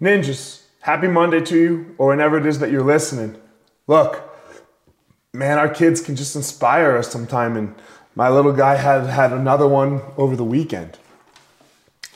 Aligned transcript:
Ninjas, 0.00 0.62
happy 0.80 1.08
Monday 1.08 1.40
to 1.40 1.56
you, 1.56 1.94
or 1.98 2.08
whenever 2.08 2.38
it 2.38 2.46
is 2.46 2.60
that 2.60 2.70
you're 2.70 2.84
listening. 2.84 3.36
Look, 3.88 4.22
man, 5.32 5.58
our 5.58 5.68
kids 5.68 6.00
can 6.00 6.14
just 6.14 6.36
inspire 6.36 6.96
us 6.96 7.10
sometime, 7.10 7.56
and 7.56 7.74
my 8.14 8.28
little 8.28 8.52
guy 8.52 8.76
had 8.76 9.06
had 9.06 9.32
another 9.32 9.66
one 9.66 10.02
over 10.16 10.36
the 10.36 10.44
weekend. 10.44 10.98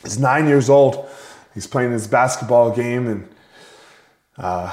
He's 0.02 0.18
nine 0.18 0.46
years 0.46 0.70
old. 0.70 1.08
He's 1.54 1.66
playing 1.66 1.90
his 1.90 2.06
basketball 2.06 2.70
game, 2.70 3.08
and 3.08 3.28
uh, 4.38 4.72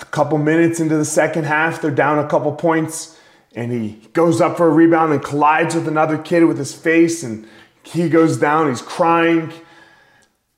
a 0.00 0.04
couple 0.06 0.38
minutes 0.38 0.80
into 0.80 0.96
the 0.96 1.04
second 1.04 1.44
half, 1.44 1.82
they're 1.82 1.90
down 1.90 2.18
a 2.18 2.28
couple 2.28 2.52
points, 2.52 3.18
and 3.54 3.70
he 3.70 4.08
goes 4.14 4.40
up 4.40 4.56
for 4.56 4.66
a 4.66 4.70
rebound 4.70 5.12
and 5.12 5.22
collides 5.22 5.74
with 5.74 5.86
another 5.86 6.16
kid 6.16 6.44
with 6.46 6.56
his 6.56 6.74
face, 6.74 7.22
and 7.22 7.46
he 7.82 8.08
goes 8.08 8.38
down. 8.38 8.70
He's 8.70 8.80
crying. 8.80 9.52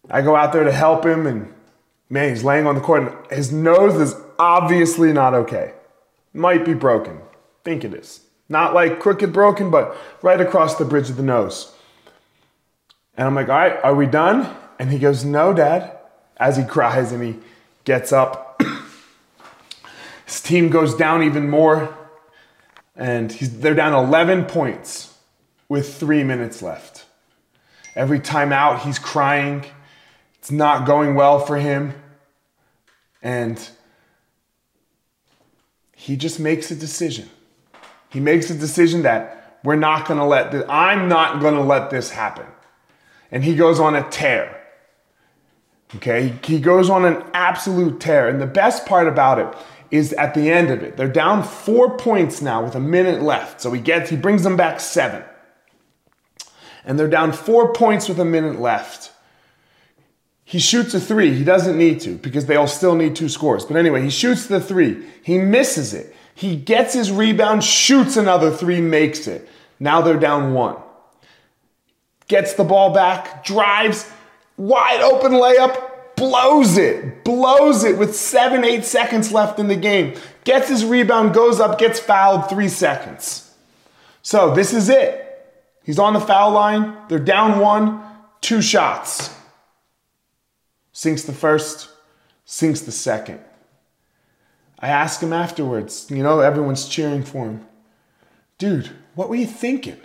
I 0.09 0.23
go 0.23 0.37
out 0.37 0.53
there 0.53 0.65
to 0.65 0.73
help 0.73 1.05
him, 1.05 1.27
and 1.27 1.53
man, 2.13 2.29
he's 2.29 2.45
laying 2.45 2.67
on 2.67 2.75
the 2.75 2.81
court 2.83 3.03
and 3.03 3.33
his 3.33 3.51
nose 3.51 3.95
is 3.95 4.15
obviously 4.39 5.15
not 5.15 5.33
okay. 5.33 5.73
Might 6.35 6.63
be 6.63 6.75
broken. 6.75 7.19
Think 7.65 7.85
it 7.85 7.95
is. 7.95 8.21
Not 8.51 8.75
like 8.75 9.01
crooked 9.01 9.33
broken, 9.33 9.71
but 9.71 9.97
right 10.21 10.41
across 10.41 10.77
the 10.77 10.85
bridge 10.85 11.09
of 11.09 11.17
the 11.17 11.23
nose. 11.23 11.75
And 13.17 13.27
I'm 13.27 13.35
like, 13.35 13.49
all 13.49 13.57
right, 13.57 13.83
are 13.83 13.95
we 13.95 14.05
done? 14.05 14.55
And 14.79 14.91
he 14.91 14.99
goes, 14.99 15.25
no, 15.25 15.55
dad, 15.55 15.97
as 16.37 16.59
he 16.59 16.65
cries 16.65 17.13
and 17.13 17.23
he 17.23 17.39
gets 17.85 18.13
up. 18.13 18.61
His 20.27 20.43
team 20.43 20.69
goes 20.69 20.95
down 20.95 21.23
even 21.23 21.49
more, 21.49 21.97
and 22.95 23.31
they're 23.31 23.75
down 23.75 23.93
11 23.93 24.47
points 24.47 25.15
with 25.69 25.95
three 25.95 26.25
minutes 26.25 26.61
left. 26.61 27.07
Every 27.95 28.21
time 28.21 28.53
out, 28.53 28.83
he's 28.83 28.99
crying. 28.99 29.65
It's 30.39 30.51
not 30.51 30.87
going 30.87 31.15
well 31.15 31.39
for 31.39 31.57
him. 31.57 31.95
And 33.23 33.69
he 35.95 36.17
just 36.17 36.41
makes 36.41 36.71
a 36.71 36.75
decision. 36.75 37.31
He 38.09 38.21
makes 38.21 38.51
a 38.51 38.55
decision 38.55 39.03
that 39.03 39.59
we're 39.65 39.77
not 39.77 40.07
going 40.07 40.19
to 40.19 40.27
let 40.27 40.51
this, 40.51 40.65
I'm 40.69 41.09
not 41.09 41.41
going 41.41 41.55
to 41.55 41.63
let 41.63 41.91
this 41.91 42.11
happen. 42.11 42.47
And 43.31 43.45
he 43.45 43.55
goes 43.55 43.79
on 43.79 43.95
a 43.95 44.03
tear. 44.11 44.61
Okay? 45.95 46.35
He 46.45 46.59
goes 46.59 46.91
on 46.91 47.05
an 47.05 47.23
absolute 47.33 48.01
tear. 48.01 48.29
And 48.29 48.41
the 48.41 48.47
best 48.47 48.85
part 48.87 49.07
about 49.07 49.39
it 49.39 49.55
is 49.91 50.13
at 50.15 50.35
the 50.35 50.51
end 50.51 50.71
of 50.71 50.83
it. 50.83 50.97
They're 50.97 51.07
down 51.07 51.45
4 51.45 51.97
points 51.97 52.43
now 52.43 52.65
with 52.65 52.75
a 52.75 52.81
minute 52.81 53.23
left. 53.23 53.61
So 53.61 53.73
he 53.73 53.81
gets 53.81 54.11
he 54.11 54.17
brings 54.17 54.43
them 54.43 54.57
back 54.57 54.81
7. 54.81 55.23
And 56.85 56.99
they're 56.99 57.09
down 57.09 57.33
4 57.33 57.73
points 57.73 58.09
with 58.09 58.19
a 58.19 58.25
minute 58.25 58.59
left. 58.59 59.13
He 60.45 60.59
shoots 60.59 60.95
a 60.95 61.01
three. 61.01 61.35
He 61.35 61.45
doesn't 61.45 61.79
need 61.79 62.01
to 62.03 62.17
because 62.17 62.47
they'll 62.47 62.67
still 62.67 62.95
need 62.95 63.17
two 63.17 63.29
scores. 63.29 63.65
But 63.65 63.77
anyway, 63.77 64.03
he 64.03 64.11
shoots 64.11 64.47
the 64.47 64.61
three. 64.61 65.05
He 65.23 65.39
misses 65.39 65.95
it. 65.95 66.15
He 66.35 66.57
gets 66.57 66.95
his 66.95 67.13
rebound, 67.13 67.63
shoots 67.63 68.17
another 68.17 68.51
three, 68.51 68.81
makes 68.81 69.27
it. 69.27 69.49
Now 69.79 70.01
they're 70.01 70.19
down 70.19 70.55
one. 70.55 70.77
Gets 72.27 72.55
the 72.55 72.65
ball 72.65 72.93
back, 72.93 73.45
drives, 73.45 74.11
wide 74.57 75.01
open 75.03 75.33
layup, 75.33 76.17
blows 76.17 76.79
it, 76.79 77.25
blows 77.25 77.85
it 77.85 77.99
with 77.99 78.17
seven, 78.17 78.65
eight 78.65 78.85
seconds 78.85 79.33
left 79.33 79.59
in 79.59 79.69
the 79.69 79.77
game. 79.77 80.15
Gets 80.45 80.69
his 80.69 80.85
rebound, 80.85 81.35
goes 81.35 81.61
up, 81.61 81.79
gets 81.79 82.01
fouled, 82.01 82.49
three 82.49 82.69
seconds. 82.69 83.55
So 84.23 84.55
this 84.55 84.73
is 84.73 84.89
it. 84.89 85.19
He's 85.85 85.99
on 85.99 86.15
the 86.15 86.21
foul 86.21 86.53
line. 86.53 86.97
They're 87.09 87.19
down 87.19 87.59
one, 87.59 88.03
two 88.41 88.63
shots 88.63 89.31
sinks 90.93 91.23
the 91.23 91.33
first, 91.33 91.91
sinks 92.45 92.81
the 92.83 92.93
second. 92.93 93.41
I 94.79 94.89
ask 94.89 95.21
him 95.21 95.33
afterwards, 95.33 96.11
you 96.11 96.23
know, 96.23 96.41
everyone's 96.41 96.89
cheering 96.89 97.25
for 97.25 97.47
him. 97.47 97.67
Dude, 98.59 98.91
what 99.15 99.29
were 99.29 99.37
you 99.37 99.47
thinking? 99.47 100.01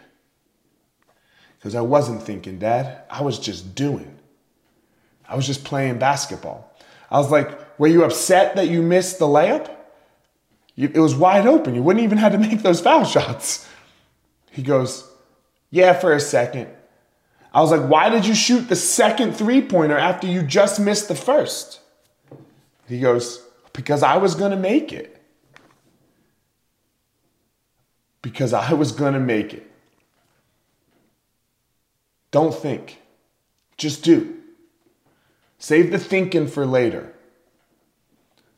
Because 1.57 1.75
I 1.75 1.81
wasn't 1.81 2.23
thinking, 2.23 2.59
Dad. 2.59 3.01
I 3.09 3.21
was 3.21 3.39
just 3.39 3.75
doing. 3.75 4.17
I 5.27 5.35
was 5.35 5.45
just 5.45 5.63
playing 5.63 5.99
basketball. 5.99 6.71
I 7.09 7.17
was 7.17 7.31
like, 7.31 7.79
were 7.79 7.87
you 7.87 8.03
upset 8.03 8.55
that 8.55 8.69
you 8.69 8.81
missed 8.81 9.19
the 9.19 9.25
layup? 9.25 9.73
it 10.77 10.99
was 10.99 11.15
wide 11.15 11.47
open. 11.47 11.73
You 11.73 11.81
wouldn't 11.81 12.03
even 12.03 12.19
have 12.19 12.33
to 12.33 12.37
make 12.37 12.61
those 12.61 12.81
foul 12.81 13.03
shots. 13.15 13.67
He 14.51 14.61
goes, 14.61 15.09
yeah, 15.71 15.93
for 15.93 16.13
a 16.13 16.19
second. 16.19 16.69
I 17.57 17.61
was 17.61 17.71
like, 17.71 17.89
why 17.89 18.09
did 18.09 18.23
you 18.23 18.35
shoot 18.35 18.69
the 18.69 18.75
second 18.75 19.33
three 19.33 19.63
pointer 19.63 19.97
after 19.97 20.27
you 20.27 20.43
just 20.43 20.79
missed 20.79 21.07
the 21.07 21.15
first? 21.15 21.79
He 22.87 22.99
goes, 22.99 23.43
because 23.73 24.03
I 24.03 24.17
was 24.17 24.35
going 24.35 24.51
to 24.51 24.57
make 24.57 24.93
it. 24.93 25.19
Because 28.21 28.53
I 28.53 28.73
was 28.73 28.91
going 28.91 29.15
to 29.15 29.19
make 29.19 29.55
it. 29.55 29.65
Don't 32.29 32.53
think, 32.53 33.01
just 33.75 34.03
do. 34.03 34.37
Save 35.57 35.89
the 35.89 35.97
thinking 35.97 36.45
for 36.45 36.63
later. 36.63 37.11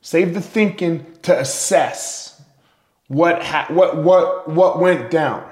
Save 0.01 0.33
the 0.33 0.41
thinking 0.41 1.05
to 1.21 1.39
assess 1.39 2.41
what, 3.07 3.45
ha- 3.45 3.67
what, 3.69 3.95
what, 3.95 4.49
what 4.49 4.77
went 4.77 5.09
down. 5.09 5.49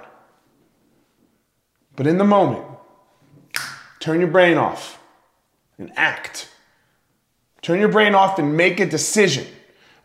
But 1.95 2.07
in 2.07 2.17
the 2.17 2.25
moment, 2.25 2.65
Turn 4.07 4.21
your 4.21 4.29
brain 4.29 4.57
off 4.57 5.03
and 5.77 5.91
act. 5.97 6.47
Turn 7.61 7.81
your 7.81 7.89
brain 7.89 8.15
off 8.15 8.39
and 8.39 8.55
make 8.55 8.79
a 8.79 8.85
decision 8.85 9.45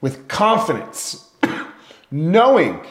with 0.00 0.26
confidence, 0.26 1.30
knowing 2.10 2.84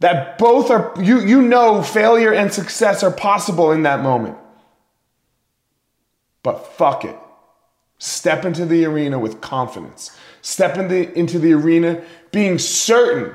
that 0.00 0.36
both 0.36 0.70
are, 0.70 0.92
you, 1.00 1.20
you 1.20 1.40
know, 1.40 1.82
failure 1.82 2.34
and 2.34 2.52
success 2.52 3.02
are 3.02 3.10
possible 3.10 3.72
in 3.72 3.84
that 3.84 4.02
moment. 4.02 4.36
But 6.42 6.66
fuck 6.74 7.06
it. 7.06 7.16
Step 7.96 8.44
into 8.44 8.66
the 8.66 8.84
arena 8.84 9.18
with 9.18 9.40
confidence. 9.40 10.14
Step 10.42 10.76
in 10.76 10.88
the, 10.88 11.18
into 11.18 11.38
the 11.38 11.54
arena 11.54 12.04
being 12.30 12.58
certain 12.58 13.34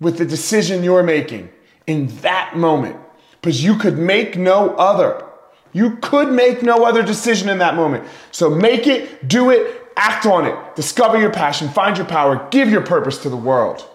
with 0.00 0.18
the 0.18 0.26
decision 0.26 0.82
you're 0.82 1.04
making 1.04 1.50
in 1.86 2.08
that 2.22 2.56
moment 2.56 2.96
because 3.40 3.62
you 3.62 3.76
could 3.76 3.96
make 3.96 4.36
no 4.36 4.74
other. 4.74 5.22
You 5.76 5.96
could 5.96 6.32
make 6.32 6.62
no 6.62 6.86
other 6.86 7.02
decision 7.02 7.50
in 7.50 7.58
that 7.58 7.76
moment. 7.76 8.08
So 8.30 8.48
make 8.48 8.86
it, 8.86 9.28
do 9.28 9.50
it, 9.50 9.90
act 9.94 10.24
on 10.24 10.46
it. 10.46 10.74
Discover 10.74 11.20
your 11.20 11.28
passion, 11.28 11.68
find 11.68 11.98
your 11.98 12.06
power, 12.06 12.48
give 12.50 12.70
your 12.70 12.80
purpose 12.80 13.18
to 13.18 13.28
the 13.28 13.36
world. 13.36 13.86